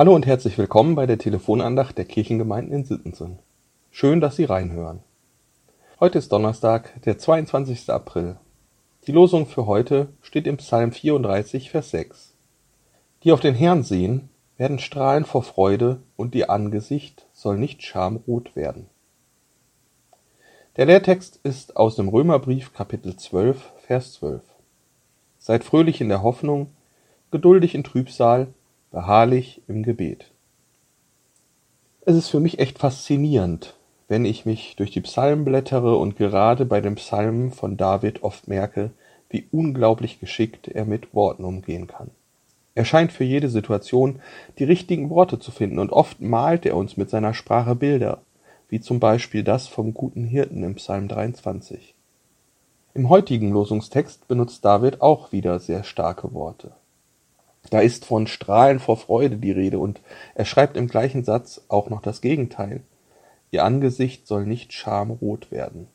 Hallo 0.00 0.14
und 0.14 0.24
herzlich 0.24 0.56
willkommen 0.56 0.94
bei 0.94 1.04
der 1.04 1.18
Telefonandacht 1.18 1.98
der 1.98 2.06
Kirchengemeinden 2.06 2.72
in 2.72 2.84
Sittensen. 2.86 3.38
Schön, 3.90 4.22
dass 4.22 4.34
Sie 4.34 4.44
reinhören. 4.44 5.00
Heute 6.00 6.16
ist 6.16 6.32
Donnerstag, 6.32 7.02
der 7.02 7.18
22. 7.18 7.90
April. 7.90 8.36
Die 9.06 9.12
Losung 9.12 9.44
für 9.44 9.66
heute 9.66 10.08
steht 10.22 10.46
im 10.46 10.56
Psalm 10.56 10.92
34, 10.92 11.70
Vers 11.70 11.90
6. 11.90 12.32
Die 13.24 13.30
auf 13.30 13.40
den 13.40 13.54
Herrn 13.54 13.82
sehen, 13.82 14.30
werden 14.56 14.78
strahlen 14.78 15.26
vor 15.26 15.42
Freude 15.42 16.00
und 16.16 16.34
ihr 16.34 16.48
Angesicht 16.48 17.26
soll 17.34 17.58
nicht 17.58 17.82
schamrot 17.82 18.56
werden. 18.56 18.86
Der 20.78 20.86
Lehrtext 20.86 21.40
ist 21.42 21.76
aus 21.76 21.96
dem 21.96 22.08
Römerbrief 22.08 22.72
Kapitel 22.72 23.16
12, 23.16 23.70
Vers 23.86 24.14
12. 24.14 24.40
Seid 25.38 25.62
fröhlich 25.62 26.00
in 26.00 26.08
der 26.08 26.22
Hoffnung, 26.22 26.70
geduldig 27.30 27.74
in 27.74 27.84
Trübsal, 27.84 28.54
beharrlich 28.90 29.62
im 29.68 29.82
Gebet. 29.82 30.30
Es 32.02 32.16
ist 32.16 32.28
für 32.28 32.40
mich 32.40 32.58
echt 32.58 32.78
faszinierend, 32.78 33.76
wenn 34.08 34.24
ich 34.24 34.46
mich 34.46 34.74
durch 34.76 34.90
die 34.90 35.00
Psalmen 35.02 35.44
blättere 35.44 35.96
und 35.96 36.16
gerade 36.16 36.64
bei 36.64 36.80
den 36.80 36.96
Psalmen 36.96 37.52
von 37.52 37.76
David 37.76 38.22
oft 38.22 38.48
merke, 38.48 38.90
wie 39.28 39.46
unglaublich 39.52 40.18
geschickt 40.18 40.66
er 40.66 40.84
mit 40.84 41.14
Worten 41.14 41.44
umgehen 41.44 41.86
kann. 41.86 42.10
Er 42.74 42.84
scheint 42.84 43.12
für 43.12 43.24
jede 43.24 43.48
Situation 43.48 44.20
die 44.58 44.64
richtigen 44.64 45.10
Worte 45.10 45.38
zu 45.38 45.52
finden 45.52 45.78
und 45.78 45.92
oft 45.92 46.20
malt 46.20 46.66
er 46.66 46.76
uns 46.76 46.96
mit 46.96 47.10
seiner 47.10 47.34
Sprache 47.34 47.74
Bilder, 47.76 48.22
wie 48.68 48.80
zum 48.80 48.98
Beispiel 48.98 49.44
das 49.44 49.68
vom 49.68 49.94
guten 49.94 50.24
Hirten 50.24 50.62
im 50.62 50.76
Psalm 50.76 51.06
23. 51.06 51.94
Im 52.94 53.08
heutigen 53.08 53.52
Losungstext 53.52 54.26
benutzt 54.26 54.64
David 54.64 55.00
auch 55.00 55.30
wieder 55.30 55.60
sehr 55.60 55.84
starke 55.84 56.32
Worte. 56.34 56.72
Da 57.68 57.80
ist 57.80 58.06
von 58.06 58.26
Strahlen 58.26 58.80
vor 58.80 58.96
Freude 58.96 59.36
die 59.36 59.52
Rede 59.52 59.78
und 59.78 60.00
er 60.34 60.44
schreibt 60.44 60.76
im 60.76 60.88
gleichen 60.88 61.24
Satz 61.24 61.60
auch 61.68 61.90
noch 61.90 62.00
das 62.00 62.20
Gegenteil. 62.20 62.82
Ihr 63.50 63.64
Angesicht 63.64 64.26
soll 64.26 64.46
nicht 64.46 64.72
schamrot 64.72 65.50
werden. 65.50 65.88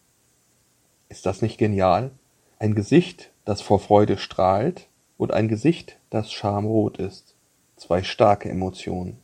Ist 1.10 1.26
das 1.26 1.42
nicht 1.42 1.58
genial? 1.58 2.12
Ein 2.60 2.76
Gesicht, 2.76 3.32
das 3.46 3.62
vor 3.62 3.80
Freude 3.80 4.18
strahlt 4.18 4.88
und 5.18 5.34
ein 5.34 5.48
Gesicht, 5.48 5.98
das 6.10 6.32
schamrot 6.32 6.98
ist. 6.98 7.34
Zwei 7.78 8.04
starke 8.04 8.50
Emotionen. 8.50 9.18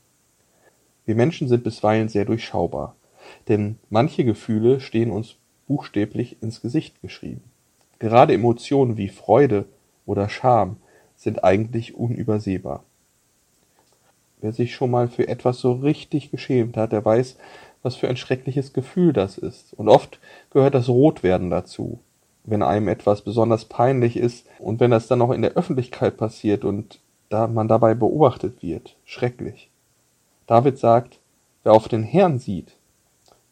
Wir 1.05 1.15
Menschen 1.15 1.47
sind 1.47 1.63
bisweilen 1.63 2.09
sehr 2.09 2.25
durchschaubar, 2.25 2.95
denn 3.47 3.77
manche 3.89 4.23
Gefühle 4.23 4.79
stehen 4.79 5.11
uns 5.11 5.35
buchstäblich 5.67 6.41
ins 6.41 6.61
Gesicht 6.61 7.01
geschrieben. 7.01 7.43
Gerade 7.99 8.33
Emotionen 8.33 8.97
wie 8.97 9.09
Freude 9.09 9.65
oder 10.05 10.27
Scham 10.29 10.77
sind 11.21 11.43
eigentlich 11.43 11.93
unübersehbar. 11.93 12.83
Wer 14.41 14.53
sich 14.53 14.73
schon 14.73 14.89
mal 14.89 15.07
für 15.07 15.27
etwas 15.27 15.59
so 15.59 15.73
richtig 15.73 16.31
geschämt 16.31 16.77
hat, 16.77 16.93
der 16.93 17.05
weiß, 17.05 17.37
was 17.83 17.95
für 17.95 18.09
ein 18.09 18.17
schreckliches 18.17 18.73
Gefühl 18.73 19.13
das 19.13 19.37
ist. 19.37 19.75
Und 19.75 19.87
oft 19.87 20.19
gehört 20.49 20.73
das 20.73 20.89
Rotwerden 20.89 21.51
dazu, 21.51 21.99
wenn 22.43 22.63
einem 22.63 22.87
etwas 22.87 23.21
besonders 23.21 23.65
peinlich 23.65 24.17
ist 24.17 24.47
und 24.57 24.79
wenn 24.79 24.89
das 24.89 25.05
dann 25.05 25.19
noch 25.19 25.29
in 25.29 25.43
der 25.43 25.53
Öffentlichkeit 25.53 26.17
passiert 26.17 26.65
und 26.65 26.99
da 27.29 27.45
man 27.45 27.67
dabei 27.67 27.93
beobachtet 27.93 28.63
wird. 28.63 28.95
Schrecklich. 29.05 29.69
David 30.47 30.79
sagt, 30.79 31.19
wer 31.63 31.73
auf 31.73 31.87
den 31.87 32.01
Herrn 32.01 32.39
sieht, 32.39 32.73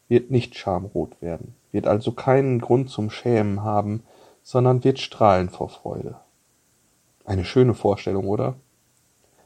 wird 0.08 0.32
nicht 0.32 0.58
schamrot 0.58 1.22
werden, 1.22 1.54
wird 1.72 1.86
also 1.86 2.14
keinen 2.14 2.62
Grund 2.62 2.90
zum 2.90 3.12
Schämen 3.12 3.64
haben, 3.64 4.02
sondern 4.42 4.84
wird 4.84 4.98
strahlen 4.98 5.50
vor 5.50 5.70
Freude. 5.70 6.16
Eine 7.30 7.46
schöne 7.46 7.76
Vorstellung, 7.76 8.28
oder? 8.28 8.56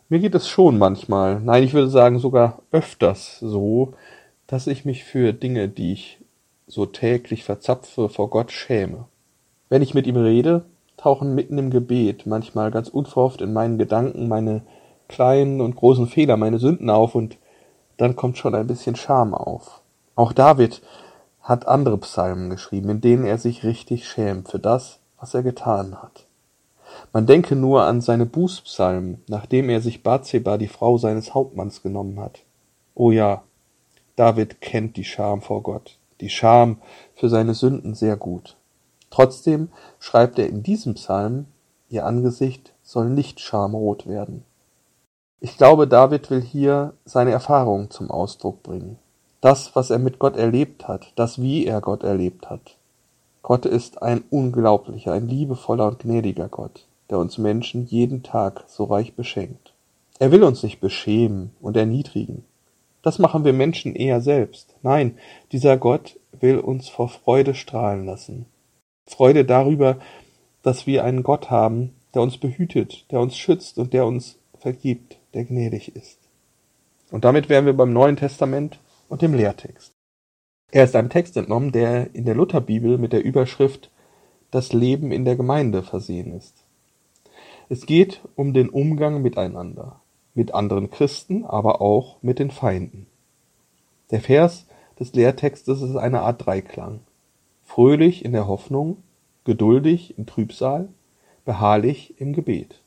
Mir 0.07 0.19
geht 0.19 0.35
es 0.35 0.47
schon 0.47 0.77
manchmal, 0.77 1.41
nein, 1.41 1.63
ich 1.63 1.73
würde 1.73 1.89
sagen 1.89 2.17
sogar 2.17 2.61
öfters 2.71 3.39
so, 3.41 3.93
dass 4.47 4.67
ich 4.67 4.85
mich 4.85 5.03
für 5.03 5.33
Dinge, 5.33 5.67
die 5.67 5.91
ich 5.91 6.21
so 6.65 6.85
täglich 6.85 7.43
verzapfe, 7.43 8.07
vor 8.07 8.29
Gott 8.29 8.53
schäme. 8.53 9.03
Wenn 9.67 9.81
ich 9.81 9.93
mit 9.93 10.07
ihm 10.07 10.15
rede, 10.15 10.63
tauchen 10.95 11.35
mitten 11.35 11.57
im 11.57 11.71
Gebet 11.71 12.25
manchmal 12.25 12.71
ganz 12.71 12.87
unverhofft 12.87 13.41
in 13.41 13.51
meinen 13.51 13.77
Gedanken 13.77 14.29
meine 14.29 14.61
kleinen 15.09 15.59
und 15.59 15.75
großen 15.75 16.07
Fehler, 16.07 16.37
meine 16.37 16.59
Sünden 16.59 16.89
auf 16.89 17.15
und 17.15 17.37
dann 17.97 18.15
kommt 18.15 18.37
schon 18.37 18.55
ein 18.55 18.67
bisschen 18.67 18.95
Scham 18.95 19.33
auf. 19.33 19.81
Auch 20.15 20.31
David 20.31 20.81
hat 21.41 21.67
andere 21.67 21.97
Psalmen 21.97 22.49
geschrieben, 22.49 22.87
in 22.87 23.01
denen 23.01 23.25
er 23.25 23.39
sich 23.39 23.65
richtig 23.65 24.07
schämt 24.07 24.47
für 24.47 24.59
das, 24.59 24.99
was 25.19 25.33
er 25.33 25.43
getan 25.43 26.01
hat. 26.01 26.27
Man 27.11 27.25
denke 27.25 27.55
nur 27.55 27.83
an 27.83 28.01
seine 28.01 28.25
Bußpsalmen, 28.25 29.21
nachdem 29.27 29.69
er 29.69 29.81
sich 29.81 30.03
Bathseba, 30.03 30.57
die 30.57 30.67
Frau 30.67 30.97
seines 30.97 31.33
Hauptmanns, 31.33 31.81
genommen 31.81 32.19
hat. 32.19 32.41
Oh 32.95 33.11
ja, 33.11 33.43
David 34.15 34.61
kennt 34.61 34.97
die 34.97 35.03
Scham 35.03 35.41
vor 35.41 35.63
Gott, 35.63 35.97
die 36.21 36.29
Scham 36.29 36.77
für 37.15 37.29
seine 37.29 37.53
Sünden 37.53 37.95
sehr 37.95 38.15
gut. 38.15 38.57
Trotzdem 39.09 39.69
schreibt 39.99 40.39
er 40.39 40.47
in 40.47 40.63
diesem 40.63 40.95
Psalm, 40.95 41.45
ihr 41.89 42.05
Angesicht 42.05 42.73
soll 42.81 43.09
nicht 43.09 43.39
schamrot 43.39 44.07
werden. 44.07 44.43
Ich 45.39 45.57
glaube, 45.57 45.87
David 45.87 46.29
will 46.29 46.41
hier 46.41 46.93
seine 47.05 47.31
Erfahrungen 47.31 47.91
zum 47.91 48.09
Ausdruck 48.09 48.63
bringen. 48.63 48.97
Das, 49.41 49.75
was 49.75 49.89
er 49.89 49.99
mit 49.99 50.17
Gott 50.17 50.37
erlebt 50.37 50.87
hat, 50.87 51.11
das, 51.15 51.41
wie 51.41 51.65
er 51.65 51.81
Gott 51.81 52.03
erlebt 52.03 52.49
hat. 52.49 52.77
Gott 53.43 53.65
ist 53.65 54.01
ein 54.01 54.23
unglaublicher, 54.29 55.11
ein 55.11 55.27
liebevoller 55.27 55.87
und 55.89 55.99
gnädiger 55.99 56.47
Gott, 56.47 56.87
der 57.09 57.19
uns 57.19 57.37
Menschen 57.37 57.85
jeden 57.85 58.23
Tag 58.23 58.63
so 58.67 58.85
reich 58.85 59.15
beschenkt. 59.15 59.73
Er 60.17 60.31
will 60.31 60.43
uns 60.43 60.63
nicht 60.63 60.79
beschämen 60.79 61.51
und 61.59 61.75
erniedrigen. 61.75 62.45
Das 63.01 63.19
machen 63.19 63.43
wir 63.43 63.51
Menschen 63.51 63.95
eher 63.95 64.21
selbst. 64.21 64.73
Nein, 64.81 65.17
dieser 65.51 65.75
Gott 65.75 66.17
will 66.39 66.57
uns 66.57 66.87
vor 66.87 67.09
Freude 67.09 67.53
strahlen 67.53 68.05
lassen. 68.05 68.45
Freude 69.05 69.43
darüber, 69.43 69.97
dass 70.61 70.87
wir 70.87 71.03
einen 71.03 71.21
Gott 71.21 71.49
haben, 71.49 71.93
der 72.13 72.21
uns 72.21 72.37
behütet, 72.37 73.11
der 73.11 73.19
uns 73.19 73.37
schützt 73.37 73.77
und 73.77 73.91
der 73.91 74.05
uns 74.05 74.37
vergibt, 74.57 75.17
der 75.33 75.43
gnädig 75.43 75.93
ist. 75.97 76.17
Und 77.11 77.25
damit 77.25 77.49
wären 77.49 77.65
wir 77.65 77.73
beim 77.73 77.91
Neuen 77.91 78.15
Testament 78.15 78.79
und 79.09 79.21
dem 79.21 79.33
Lehrtext. 79.33 79.92
Er 80.73 80.85
ist 80.85 80.95
einem 80.95 81.11
Text 81.11 81.37
entnommen, 81.37 81.71
der 81.71 82.15
in 82.15 82.25
der 82.25 82.33
Lutherbibel 82.33 82.97
mit 82.97 83.13
der 83.13 83.23
Überschrift 83.23 83.91
Das 84.49 84.73
Leben 84.73 85.11
in 85.11 85.23
der 85.23 85.35
Gemeinde 85.35 85.83
versehen 85.83 86.33
ist. 86.33 86.63
Es 87.69 87.85
geht 87.85 88.21
um 88.35 88.55
den 88.55 88.69
Umgang 88.69 89.21
miteinander, 89.21 90.01
mit 90.33 90.55
anderen 90.55 90.89
Christen, 90.89 91.45
aber 91.45 91.79
auch 91.79 92.17
mit 92.23 92.39
den 92.39 92.49
Feinden. 92.49 93.05
Der 94.09 94.19
Vers 94.19 94.65
des 94.99 95.13
Lehrtextes 95.13 95.83
ist 95.83 95.95
eine 95.95 96.21
Art 96.21 96.43
Dreiklang. 96.43 97.01
Fröhlich 97.63 98.25
in 98.25 98.31
der 98.31 98.47
Hoffnung, 98.47 98.97
geduldig 99.43 100.17
im 100.17 100.25
Trübsal, 100.25 100.89
beharrlich 101.45 102.19
im 102.19 102.33
Gebet. 102.33 102.81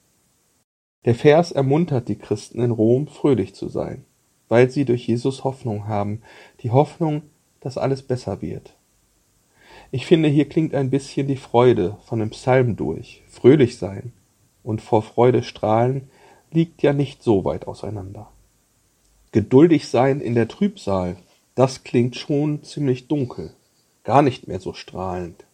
Der 1.05 1.15
Vers 1.15 1.53
ermuntert 1.53 2.09
die 2.09 2.19
Christen 2.19 2.61
in 2.61 2.73
Rom, 2.73 3.07
fröhlich 3.07 3.55
zu 3.55 3.69
sein, 3.69 4.05
weil 4.49 4.71
sie 4.71 4.85
durch 4.85 5.07
Jesus 5.07 5.45
Hoffnung 5.45 5.87
haben, 5.87 6.23
die 6.63 6.73
Hoffnung, 6.73 7.23
dass 7.66 7.78
alles 7.78 8.03
besser 8.03 8.43
wird. 8.43 8.77
Ich 9.91 10.06
finde, 10.06 10.28
hier 10.28 10.49
klingt 10.49 10.72
ein 10.72 10.88
bisschen 10.88 11.27
die 11.27 11.37
Freude 11.37 11.97
von 12.04 12.21
dem 12.21 12.31
Psalm 12.31 12.77
durch. 12.77 13.25
Fröhlich 13.27 13.77
sein 13.77 14.12
und 14.62 14.81
vor 14.81 15.03
Freude 15.03 15.43
strahlen 15.43 16.09
liegt 16.53 16.82
ja 16.82 16.93
nicht 16.93 17.25
so 17.25 17.44
weit 17.44 17.66
auseinander. 17.66 18.31
Geduldig 19.32 19.88
sein 19.88 20.21
in 20.21 20.37
der 20.37 20.47
Trübsal, 20.47 21.16
das 21.56 21.82
klingt 21.82 22.15
schon 22.15 22.62
ziemlich 22.62 23.09
dunkel, 23.09 23.53
gar 24.04 24.22
nicht 24.22 24.47
mehr 24.47 24.60
so 24.60 24.72
strahlend. 24.72 25.44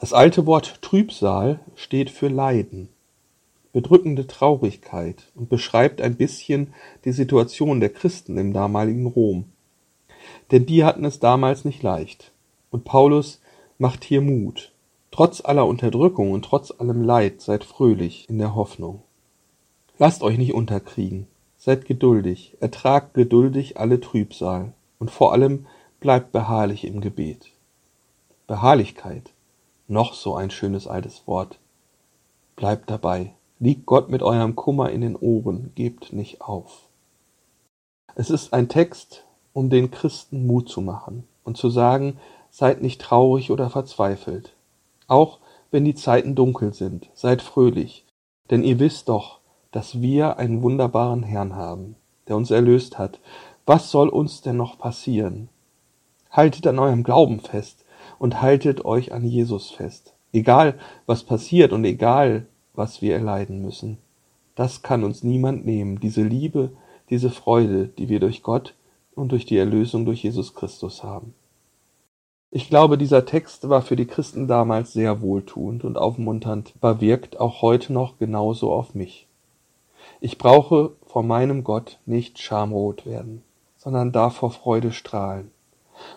Das 0.00 0.12
alte 0.12 0.46
Wort 0.46 0.82
Trübsal 0.82 1.60
steht 1.76 2.10
für 2.10 2.28
Leiden, 2.28 2.88
bedrückende 3.72 4.26
Traurigkeit 4.26 5.30
und 5.36 5.48
beschreibt 5.48 6.00
ein 6.00 6.16
bisschen 6.16 6.74
die 7.04 7.12
Situation 7.12 7.78
der 7.78 7.90
Christen 7.90 8.36
im 8.36 8.52
damaligen 8.52 9.06
Rom. 9.06 9.44
Denn 10.50 10.66
die 10.66 10.84
hatten 10.84 11.04
es 11.04 11.20
damals 11.20 11.64
nicht 11.64 11.82
leicht. 11.82 12.32
Und 12.70 12.84
Paulus 12.84 13.40
macht 13.78 14.04
hier 14.04 14.20
Mut. 14.20 14.72
Trotz 15.10 15.40
aller 15.44 15.66
Unterdrückung 15.66 16.32
und 16.32 16.44
trotz 16.44 16.70
allem 16.70 17.02
Leid 17.02 17.40
seid 17.40 17.64
fröhlich 17.64 18.28
in 18.28 18.38
der 18.38 18.54
Hoffnung. 18.54 19.02
Lasst 19.98 20.22
euch 20.22 20.38
nicht 20.38 20.54
unterkriegen. 20.54 21.26
Seid 21.56 21.86
geduldig, 21.86 22.56
ertragt 22.60 23.14
geduldig 23.14 23.78
alle 23.78 24.00
Trübsal 24.00 24.72
und 25.00 25.10
vor 25.10 25.32
allem 25.32 25.66
bleibt 25.98 26.30
beharrlich 26.30 26.84
im 26.84 27.00
Gebet. 27.00 27.50
Beharrlichkeit, 28.46 29.32
noch 29.88 30.14
so 30.14 30.36
ein 30.36 30.50
schönes 30.50 30.86
altes 30.86 31.26
Wort. 31.26 31.58
Bleibt 32.54 32.88
dabei, 32.90 33.34
liegt 33.58 33.86
Gott 33.86 34.08
mit 34.08 34.22
eurem 34.22 34.54
Kummer 34.54 34.90
in 34.90 35.00
den 35.00 35.16
Ohren, 35.16 35.72
gebt 35.74 36.12
nicht 36.12 36.42
auf. 36.42 36.88
Es 38.14 38.30
ist 38.30 38.52
ein 38.52 38.68
Text, 38.68 39.24
um 39.58 39.70
den 39.70 39.90
Christen 39.90 40.46
Mut 40.46 40.68
zu 40.68 40.80
machen 40.80 41.24
und 41.42 41.56
zu 41.56 41.68
sagen, 41.68 42.16
seid 42.48 42.80
nicht 42.80 43.00
traurig 43.00 43.50
oder 43.50 43.70
verzweifelt. 43.70 44.54
Auch 45.08 45.40
wenn 45.72 45.84
die 45.84 45.96
Zeiten 45.96 46.36
dunkel 46.36 46.72
sind, 46.72 47.10
seid 47.12 47.42
fröhlich, 47.42 48.06
denn 48.52 48.62
ihr 48.62 48.78
wisst 48.78 49.08
doch, 49.08 49.40
dass 49.72 50.00
wir 50.00 50.36
einen 50.36 50.62
wunderbaren 50.62 51.24
Herrn 51.24 51.56
haben, 51.56 51.96
der 52.28 52.36
uns 52.36 52.52
erlöst 52.52 52.98
hat. 52.98 53.18
Was 53.66 53.90
soll 53.90 54.08
uns 54.08 54.42
denn 54.42 54.56
noch 54.56 54.78
passieren? 54.78 55.48
Haltet 56.30 56.68
an 56.68 56.78
eurem 56.78 57.02
Glauben 57.02 57.40
fest 57.40 57.84
und 58.20 58.40
haltet 58.40 58.84
euch 58.84 59.12
an 59.12 59.24
Jesus 59.24 59.72
fest. 59.72 60.14
Egal, 60.32 60.78
was 61.04 61.24
passiert 61.24 61.72
und 61.72 61.84
egal, 61.84 62.46
was 62.74 63.02
wir 63.02 63.14
erleiden 63.14 63.60
müssen. 63.60 63.98
Das 64.54 64.82
kann 64.82 65.02
uns 65.02 65.24
niemand 65.24 65.66
nehmen, 65.66 65.98
diese 65.98 66.22
Liebe, 66.22 66.70
diese 67.10 67.30
Freude, 67.30 67.88
die 67.88 68.08
wir 68.08 68.20
durch 68.20 68.44
Gott 68.44 68.74
und 69.18 69.32
durch 69.32 69.44
die 69.44 69.58
Erlösung 69.58 70.04
durch 70.04 70.22
Jesus 70.22 70.54
Christus 70.54 71.02
haben. 71.02 71.34
Ich 72.50 72.68
glaube, 72.68 72.96
dieser 72.96 73.26
Text 73.26 73.68
war 73.68 73.82
für 73.82 73.96
die 73.96 74.06
Christen 74.06 74.48
damals 74.48 74.94
sehr 74.94 75.20
wohltuend 75.20 75.84
und 75.84 75.98
aufmunternd, 75.98 76.72
aber 76.80 77.00
wirkt 77.02 77.38
auch 77.38 77.60
heute 77.60 77.92
noch 77.92 78.18
genauso 78.18 78.72
auf 78.72 78.94
mich. 78.94 79.26
Ich 80.20 80.38
brauche 80.38 80.92
vor 81.06 81.22
meinem 81.22 81.62
Gott 81.62 81.98
nicht 82.06 82.38
schamrot 82.38 83.04
werden, 83.04 83.42
sondern 83.76 84.12
darf 84.12 84.36
vor 84.36 84.50
Freude 84.50 84.92
strahlen. 84.92 85.50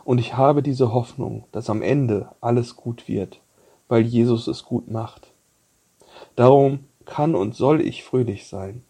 Und 0.05 0.19
ich 0.19 0.37
habe 0.37 0.63
diese 0.63 0.93
Hoffnung, 0.93 1.45
dass 1.51 1.69
am 1.69 1.81
Ende 1.81 2.29
alles 2.39 2.75
gut 2.75 3.07
wird, 3.07 3.41
weil 3.89 4.03
Jesus 4.03 4.47
es 4.47 4.63
gut 4.63 4.89
macht. 4.89 5.33
Darum 6.35 6.85
kann 7.05 7.35
und 7.35 7.55
soll 7.55 7.81
ich 7.81 8.03
fröhlich 8.03 8.47
sein. 8.47 8.83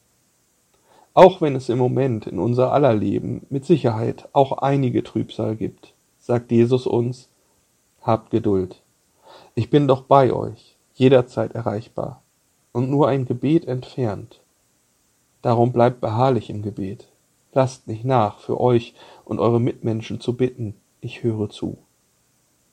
Auch 1.14 1.42
wenn 1.42 1.56
es 1.58 1.68
im 1.68 1.78
Moment 1.78 2.26
in 2.26 2.40
unser 2.40 2.72
aller 2.72 2.94
Leben 2.94 3.46
mit 3.50 3.66
Sicherheit 3.66 4.30
auch 4.32 4.54
einige 4.54 5.04
Trübsal 5.04 5.58
gibt, 5.58 5.94
sagt 6.20 6.52
Jesus 6.52 6.88
uns, 6.88 7.30
habt 8.02 8.32
Geduld. 8.32 8.82
Ich 9.54 9.70
bin 9.70 9.90
doch 9.90 10.04
bei 10.04 10.32
euch, 10.32 10.78
jederzeit 10.94 11.54
erreichbar 11.54 12.22
und 12.72 12.90
nur 12.90 13.10
ein 13.10 13.26
Gebet 13.26 13.68
entfernt. 13.68 14.40
Darum 15.42 15.74
bleibt 15.74 16.00
beharrlich 16.00 16.50
im 16.50 16.62
Gebet. 16.62 17.10
Lasst 17.52 17.90
nicht 17.90 18.06
nach, 18.06 18.40
für 18.40 18.62
euch 18.62 18.94
und 19.26 19.40
eure 19.40 19.60
Mitmenschen 19.60 20.22
zu 20.22 20.38
bitten, 20.38 20.76
ich 21.02 21.24
höre 21.24 21.50
zu. 21.50 21.78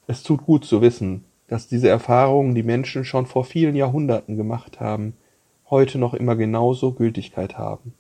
Es 0.06 0.22
tut 0.22 0.44
gut 0.46 0.64
zu 0.64 0.80
wissen, 0.80 1.24
dass 1.48 1.66
diese 1.66 1.88
Erfahrungen 1.88 2.54
die 2.54 2.62
Menschen 2.62 3.04
schon 3.04 3.26
vor 3.26 3.44
vielen 3.44 3.74
Jahrhunderten 3.74 4.36
gemacht 4.36 4.78
haben, 4.78 5.16
heute 5.70 5.98
noch 5.98 6.14
immer 6.14 6.36
genauso 6.36 6.92
Gültigkeit 6.92 7.58
haben 7.58 7.94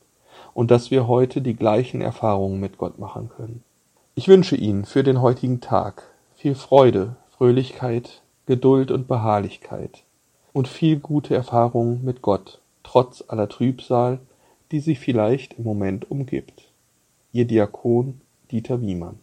und 0.58 0.72
dass 0.72 0.90
wir 0.90 1.06
heute 1.06 1.40
die 1.40 1.54
gleichen 1.54 2.00
Erfahrungen 2.00 2.58
mit 2.58 2.78
Gott 2.78 2.98
machen 2.98 3.28
können. 3.28 3.62
Ich 4.16 4.26
wünsche 4.26 4.56
Ihnen 4.56 4.86
für 4.86 5.04
den 5.04 5.22
heutigen 5.22 5.60
Tag 5.60 6.02
viel 6.34 6.56
Freude, 6.56 7.14
Fröhlichkeit, 7.30 8.22
Geduld 8.46 8.90
und 8.90 9.06
Beharrlichkeit 9.06 10.02
und 10.52 10.66
viel 10.66 10.98
gute 10.98 11.32
Erfahrungen 11.32 12.04
mit 12.04 12.22
Gott, 12.22 12.60
trotz 12.82 13.22
aller 13.28 13.48
Trübsal, 13.48 14.18
die 14.72 14.80
Sie 14.80 14.96
vielleicht 14.96 15.54
im 15.54 15.62
Moment 15.62 16.10
umgibt. 16.10 16.72
Ihr 17.32 17.44
Diakon 17.44 18.20
Dieter 18.50 18.80
Wiemann 18.80 19.20